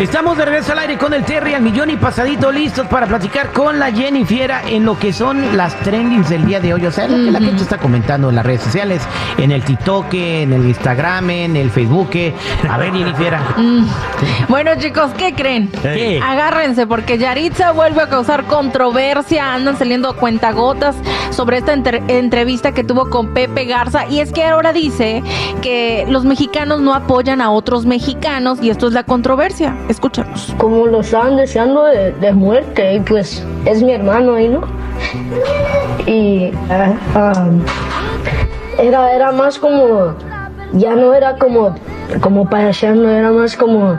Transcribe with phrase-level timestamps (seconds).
[0.00, 3.52] Estamos de regreso al aire con el Terry al millón y pasadito listos para platicar
[3.52, 6.84] con la Jenny Fiera en lo que son las trendings del día de hoy.
[6.86, 9.02] O sea, lo que la gente está comentando en las redes sociales,
[9.38, 12.10] en el TikTok, en el Instagram, en el Facebook.
[12.68, 13.42] A ver, Jenny Fiera.
[14.48, 15.68] Bueno, chicos, ¿qué creen?
[15.82, 16.20] ¿Qué?
[16.22, 19.54] Agárrense porque Yaritza vuelve a causar controversia.
[19.54, 20.96] Andan saliendo cuentagotas
[21.30, 24.06] sobre esta entre- entrevista que tuvo con Pepe Garza.
[24.08, 25.22] Y es que ahora dice
[25.60, 29.76] que los mexicanos no apoyan a otros mexicanos y esto es la controversia.
[29.92, 30.54] Escuchemos.
[30.56, 34.62] como lo estaban deseando de, muerte y pues es mi hermano ahí, ¿no?
[36.06, 37.50] Y ah,
[38.78, 40.14] era, era más como,
[40.72, 41.74] ya no era como,
[42.22, 43.98] como payaseando, era más como,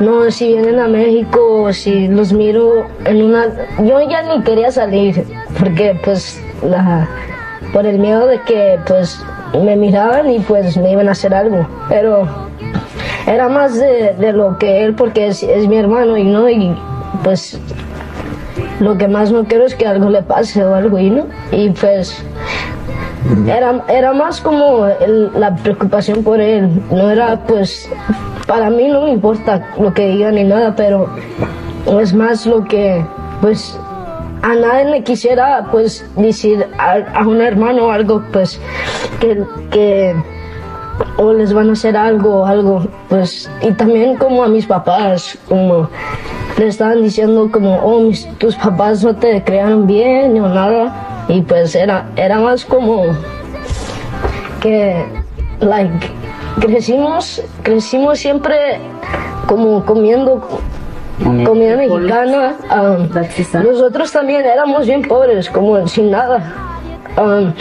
[0.00, 3.46] no, si vienen a México, si los miro en una,
[3.84, 5.22] yo ya ni quería salir,
[5.58, 7.06] porque pues la,
[7.74, 11.68] por el miedo de que pues me miraban y pues me iban a hacer algo,
[11.90, 12.45] pero
[13.26, 16.74] era más de, de lo que él porque es, es mi hermano y no y
[17.24, 17.58] pues
[18.80, 21.70] lo que más no quiero es que algo le pase o algo y no y
[21.70, 22.22] pues
[23.46, 27.88] era, era más como el- la preocupación por él no era pues
[28.46, 31.08] para mí no me importa lo que digan ni nada pero
[32.00, 33.04] es más lo que
[33.40, 33.78] pues
[34.42, 38.60] a nadie le quisiera pues decir a, a un hermano algo pues
[39.20, 40.14] que, que
[41.16, 45.38] o les van a hacer algo o algo, pues, y también como a mis papás,
[45.48, 45.88] como
[46.58, 51.40] le estaban diciendo como, oh, mis, tus papás no te crearon bien o nada, y
[51.42, 53.04] pues era, era más como
[54.60, 55.04] que,
[55.60, 56.10] like,
[56.60, 58.80] crecimos, crecimos siempre
[59.46, 60.46] como comiendo
[61.44, 63.08] comida mexicana, um,
[63.64, 66.52] nosotros también éramos bien pobres, como sin nada.
[67.16, 67.52] Um,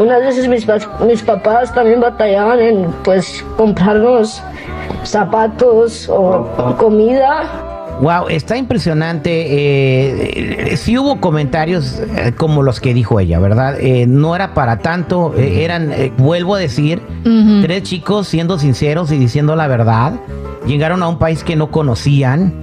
[0.00, 4.42] unas veces mis, pa- mis papás también batallaban en pues comprarnos
[5.04, 6.46] zapatos o
[6.78, 7.66] comida.
[8.00, 9.30] Wow, está impresionante.
[9.30, 13.76] Eh, eh, sí hubo comentarios eh, como los que dijo ella, ¿verdad?
[13.78, 15.34] Eh, no era para tanto.
[15.36, 17.02] eh, eran, eh, vuelvo a decir,
[17.62, 20.14] tres chicos siendo sinceros y diciendo la verdad.
[20.66, 22.54] Llegaron a un país que no conocían.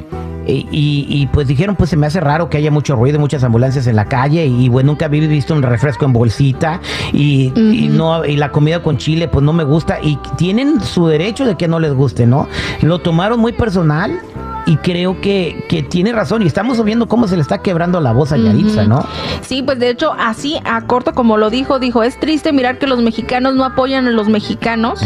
[0.48, 3.44] Y, y- y, pues dijeron, pues se me hace raro que haya mucho ruido, muchas
[3.44, 6.80] ambulancias en la calle y bueno, nunca había visto un refresco en bolsita
[7.12, 11.08] y, y no y la comida con chile pues no me gusta y tienen su
[11.08, 12.48] derecho de que no les guste, ¿no?
[12.82, 14.20] Lo tomaron muy personal
[14.68, 18.12] y creo que, que tiene razón y estamos viendo cómo se le está quebrando la
[18.12, 19.04] voz a Yaritza, ¿no?
[19.42, 22.86] Sí, pues de hecho, así a corto como lo dijo, dijo, es triste mirar que
[22.86, 25.02] los mexicanos no apoyan a los mexicanos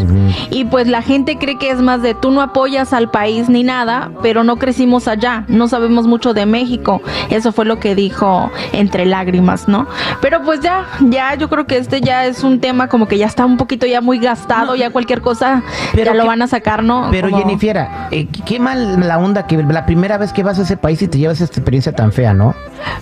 [0.50, 3.64] y pues la gente cree que es más de tú no apoyas al país ni
[3.64, 7.02] nada, pero no crecimos allá, no sabemos mucho de México.
[7.30, 9.88] Eso fue lo que dijo entre lágrimas, ¿no?
[10.22, 13.28] Pero pues ya, ya yo creo que este ya es un tema como que ya
[13.28, 15.62] está un poquito ya muy gastado, ya cualquier cosa
[15.94, 17.10] Pero ya lo van a sacar, ¿no?
[17.12, 20.64] Pero Como- Jennifiera, eh, qué mal la onda que la primera vez que vas a
[20.64, 22.56] ese país y te llevas esta experiencia tan fea, ¿no?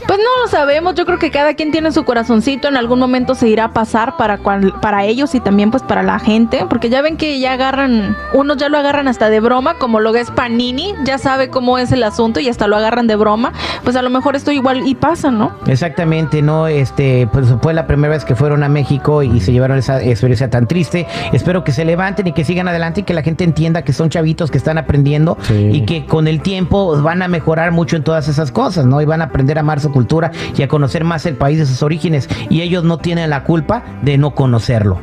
[0.07, 3.35] Pues no lo sabemos, yo creo que cada quien tiene su corazoncito, en algún momento
[3.35, 6.89] se irá a pasar para cual- para ellos y también pues para la gente, porque
[6.89, 10.19] ya ven que ya agarran, unos ya lo agarran hasta de broma, como lo que
[10.21, 13.95] es Panini, ya sabe cómo es el asunto y hasta lo agarran de broma, pues
[13.95, 15.51] a lo mejor esto igual y pasa, ¿no?
[15.67, 19.77] Exactamente, no, este, pues fue la primera vez que fueron a México y se llevaron
[19.77, 21.07] esa experiencia tan triste.
[21.31, 24.09] Espero que se levanten y que sigan adelante y que la gente entienda que son
[24.09, 28.27] chavitos que están aprendiendo y que con el tiempo van a mejorar mucho en todas
[28.27, 29.01] esas cosas, ¿no?
[29.01, 31.65] Y van a aprender a amar su cultura y a conocer más el país de
[31.65, 34.99] sus orígenes y ellos no tienen la culpa de no conocerlo.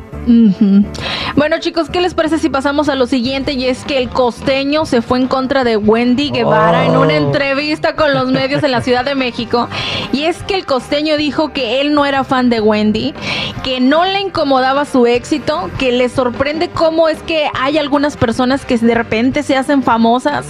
[1.37, 3.53] Bueno chicos, ¿qué les parece si pasamos a lo siguiente?
[3.53, 7.95] Y es que el costeño se fue en contra de Wendy Guevara en una entrevista
[7.95, 9.69] con los medios en la Ciudad de México.
[10.11, 13.13] Y es que el costeño dijo que él no era fan de Wendy,
[13.63, 18.65] que no le incomodaba su éxito, que le sorprende cómo es que hay algunas personas
[18.65, 20.45] que de repente se hacen famosas,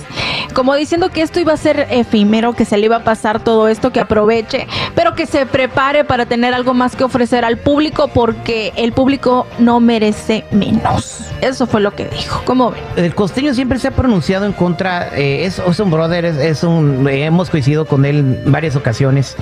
[0.57, 3.67] como diciendo que esto iba a ser efímero, que se le iba a pasar todo
[3.67, 4.65] esto, que aproveche,
[4.95, 9.45] pero que se prepare para tener algo más que ofrecer al público porque el público
[9.59, 11.27] no merece menos.
[11.41, 12.41] Eso fue lo que dijo.
[12.43, 12.81] ¿Cómo ven?
[12.95, 16.63] El costeño siempre se ha pronunciado en contra, eh, es, es un brother, es, es
[16.63, 19.37] un, eh, hemos coincidido con él en varias ocasiones,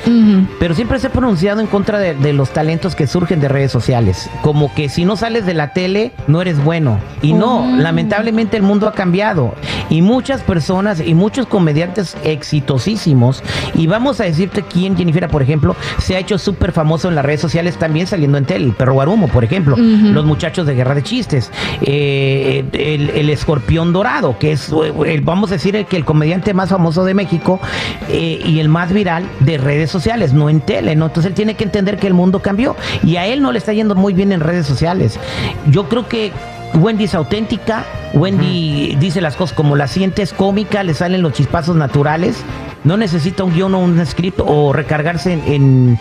[0.60, 3.72] pero siempre se ha pronunciado en contra de, de los talentos que surgen de redes
[3.72, 7.00] sociales, como que si no sales de la tele no eres bueno.
[7.22, 9.56] Y no, lamentablemente el mundo ha cambiado
[9.90, 13.44] y muchas personas y muchos comediantes exitosísimos.
[13.74, 17.26] Y vamos a decirte quién, Jennifer, por ejemplo, se ha hecho súper famoso en las
[17.26, 18.66] redes sociales también saliendo en tele.
[18.66, 19.76] El perro Guarumo, por ejemplo.
[19.78, 21.52] Los muchachos de Guerra de Chistes.
[21.82, 24.72] Eh, el, escorpión dorado, que es,
[25.06, 27.60] el, vamos a decir, el, que el comediante más famoso de México
[28.10, 31.08] eh, y el más viral de redes sociales, no en tele, ¿no?
[31.08, 33.74] Entonces él tiene que entender que el mundo cambió y a él no le está
[33.74, 35.20] yendo muy bien en redes sociales.
[35.70, 36.32] Yo creo que
[36.76, 37.86] Wendy es auténtica,
[38.16, 42.38] Wendy dice las cosas como la siente, es cómica, le salen los chispazos naturales,
[42.86, 46.00] no necesita un guion o un script o recargarse en,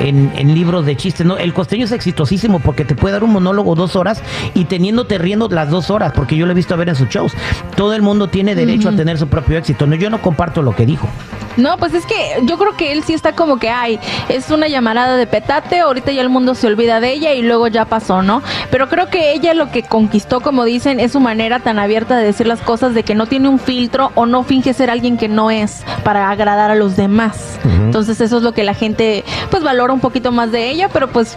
[0.00, 1.26] en, libros de chistes.
[1.26, 4.22] No, el costeño es exitosísimo porque te puede dar un monólogo dos horas
[4.54, 7.08] y teniéndote riendo las dos horas, porque yo lo he visto a ver en sus
[7.08, 7.32] shows.
[7.74, 9.86] Todo el mundo tiene derecho a tener su propio éxito.
[9.86, 11.08] No, yo no comparto lo que dijo.
[11.56, 13.98] No, pues es que yo creo que él sí está como que, ay,
[14.28, 17.66] es una llamarada de petate, ahorita ya el mundo se olvida de ella y luego
[17.68, 18.42] ya pasó, ¿no?
[18.70, 22.24] Pero creo que ella lo que conquistó, como dicen, es su manera tan abierta de
[22.24, 25.28] decir las cosas, de que no tiene un filtro o no finge ser alguien que
[25.28, 27.58] no es para agradar a los demás.
[27.64, 31.08] Entonces eso es lo que la gente pues valora un poquito más de ella, pero
[31.08, 31.36] pues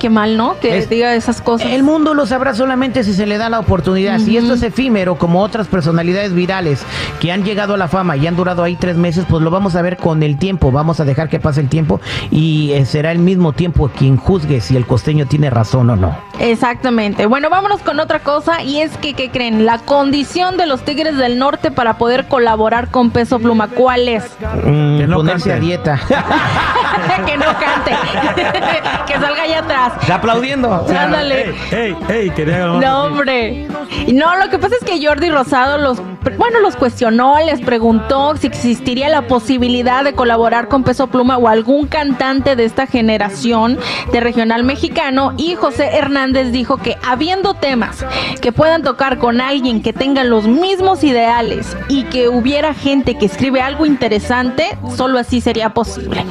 [0.00, 0.58] qué mal, ¿no?
[0.58, 1.70] Que diga esas cosas.
[1.70, 4.18] El mundo lo sabrá solamente si se le da la oportunidad.
[4.18, 6.82] Si esto es efímero, como otras personalidades virales
[7.20, 9.76] que han llegado a la fama y han durado ahí tres meses, pues lo vamos
[9.76, 10.72] a ver con el tiempo.
[10.72, 12.00] Vamos a dejar que pase el tiempo
[12.30, 16.16] y eh, será el mismo tiempo quien juzgue si el costeño tiene razón o no.
[16.40, 17.26] Exactamente.
[17.26, 19.66] Bueno, vámonos con otra cosa y es que, ¿qué creen?
[19.66, 24.24] La condición de los Tigres del Norte para poder colaborar con Peso Pluma, ¿cuál es?
[24.64, 26.00] Mm, ponerse a dieta.
[27.26, 27.90] que no cante.
[29.06, 29.92] que salga allá atrás.
[30.00, 30.86] Está aplaudiendo.
[30.88, 31.54] Ándale.
[31.70, 33.68] Hey, hey, quería No, hombre.
[34.12, 36.00] No, lo que pasa es que Jordi Rosado los,
[36.38, 41.48] bueno, los cuestionó, les preguntó si existiría la posibilidad de colaborar con Peso Pluma o
[41.48, 43.78] algún cantante de esta generación
[44.12, 48.04] de regional mexicano y José Hernández dijo que habiendo temas
[48.40, 53.26] que puedan tocar con alguien que tenga los mismos ideales y que hubiera gente que
[53.26, 56.24] escribe algo interesante, solo así sería posible.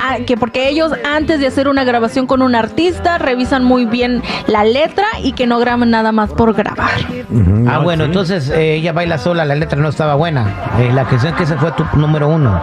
[0.00, 4.22] Ah, que porque ellos antes de hacer una grabación con un artista revisan muy bien
[4.46, 7.00] la letra y que no graben nada más por grabar.
[7.68, 10.46] ah, bueno, entonces eh, ella baila sola, la letra no estaba buena.
[10.78, 12.60] Eh, la canción que se fue tu número uno.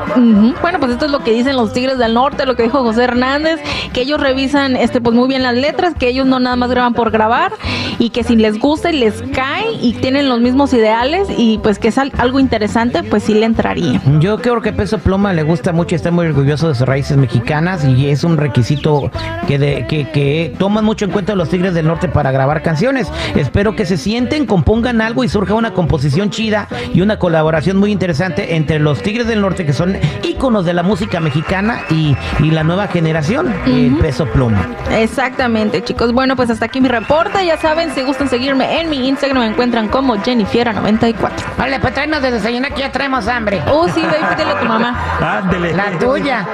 [0.61, 3.03] Bueno, pues esto es lo que dicen los Tigres del Norte, lo que dijo José
[3.03, 3.59] Hernández,
[3.93, 6.93] que ellos revisan este pues muy bien las letras, que ellos no nada más graban
[6.93, 7.51] por grabar
[7.97, 11.79] y que si les gusta y les cae y tienen los mismos ideales y pues
[11.79, 14.01] que es algo interesante, pues sí le entraría.
[14.19, 17.85] Yo creo que Peso Pluma le gusta mucho, está muy orgulloso de sus raíces mexicanas
[17.85, 19.11] y es un requisito
[19.47, 23.11] que, de, que, que toman mucho en cuenta los Tigres del Norte para grabar canciones.
[23.35, 26.58] Espero que se sienten, compongan algo y surja una composición chida
[26.93, 30.83] y una colaboración muy interesante entre los Tigres del Norte, que son íconos de la
[30.83, 34.65] música mexicana, y, y la nueva generación, el Peso Pluma.
[34.91, 36.13] Exactamente, chicos.
[36.13, 37.45] Bueno, pues hasta aquí mi reporte.
[37.45, 41.31] Ya saben, si gustan seguirme en mi Instagram, me encuentran como Jennifiera94.
[41.57, 43.61] Vale, pues tráenos de desayunar que ya traemos hambre.
[43.67, 44.97] Oh, sí, ve pídele a tu mamá.
[45.39, 45.73] Ándele.
[45.73, 46.47] La tuya.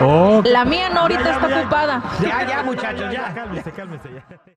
[0.43, 2.03] La mía no, ahorita está ocupada.
[2.21, 3.33] Ya, ya, muchachos, ya.
[3.33, 4.23] Cálmese, cálmese ya.